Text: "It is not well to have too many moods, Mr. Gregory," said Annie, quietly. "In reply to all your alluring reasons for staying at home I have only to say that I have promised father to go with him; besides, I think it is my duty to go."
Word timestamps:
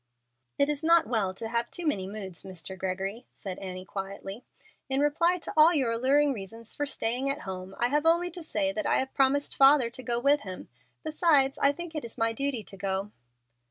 "It 0.57 0.67
is 0.67 0.83
not 0.83 1.05
well 1.05 1.31
to 1.35 1.47
have 1.47 1.69
too 1.69 1.85
many 1.85 2.07
moods, 2.07 2.41
Mr. 2.41 2.75
Gregory," 2.75 3.27
said 3.31 3.59
Annie, 3.59 3.85
quietly. 3.85 4.43
"In 4.89 4.99
reply 4.99 5.37
to 5.37 5.53
all 5.55 5.75
your 5.75 5.91
alluring 5.91 6.33
reasons 6.33 6.73
for 6.73 6.87
staying 6.87 7.29
at 7.29 7.41
home 7.41 7.75
I 7.77 7.89
have 7.89 8.07
only 8.07 8.31
to 8.31 8.41
say 8.41 8.71
that 8.71 8.87
I 8.87 8.97
have 8.97 9.13
promised 9.13 9.55
father 9.55 9.91
to 9.91 10.01
go 10.01 10.19
with 10.19 10.39
him; 10.39 10.69
besides, 11.03 11.59
I 11.61 11.71
think 11.71 11.93
it 11.93 12.03
is 12.03 12.17
my 12.17 12.33
duty 12.33 12.63
to 12.63 12.75
go." 12.75 13.11